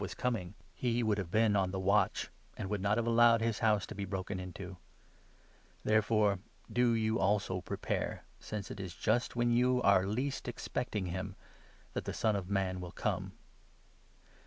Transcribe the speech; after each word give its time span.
MATTHEW, 0.01 0.15
24 0.15 0.31
25. 0.31 0.45
89 0.45 0.49
was 0.49 0.53
coming, 0.83 0.95
he 0.95 1.03
would 1.03 1.17
have 1.19 1.29
been 1.29 1.55
on 1.55 1.69
the 1.69 1.79
watch, 1.79 2.31
and 2.57 2.69
would 2.71 2.81
not 2.81 2.97
have 2.97 3.05
allowed 3.05 3.41
his 3.41 3.59
house 3.59 3.85
to 3.85 3.93
be 3.93 4.03
broken 4.03 4.39
into. 4.39 4.77
Therefore, 5.83 6.39
do 6.73 6.95
you 6.95 7.17
44 7.17 7.23
also 7.27 7.61
prepare, 7.61 8.23
since 8.39 8.71
it 8.71 8.79
is 8.79 8.95
just 8.95 9.35
when 9.35 9.51
you 9.51 9.79
are 9.83 10.07
least 10.07 10.47
expecting 10.47 11.05
him 11.05 11.35
that 11.93 12.05
the 12.05 12.13
Son 12.13 12.35
of 12.35 12.49
Man 12.49 12.81
will 12.81 12.91
come. 12.93 13.33